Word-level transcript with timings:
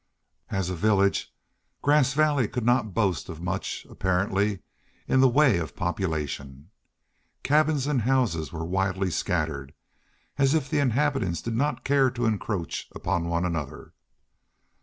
As 0.49 0.71
a 0.71 0.75
village, 0.75 1.31
Grass 1.83 2.13
Valley 2.15 2.47
could 2.47 2.65
not 2.65 2.91
boast 2.95 3.29
of 3.29 3.39
much, 3.39 3.85
apparently, 3.87 4.63
in 5.07 5.19
the 5.19 5.29
way 5.29 5.59
of 5.59 5.75
population. 5.75 6.71
Cabins 7.43 7.85
and 7.85 8.01
houses 8.01 8.51
were 8.51 8.65
widely 8.65 9.11
scattered, 9.11 9.75
as 10.39 10.55
if 10.55 10.67
the 10.71 10.79
inhabitants 10.79 11.39
did 11.39 11.55
not 11.55 11.83
care 11.83 12.09
to 12.09 12.25
encroach 12.25 12.89
upon 12.95 13.29
one 13.29 13.45
another. 13.45 13.93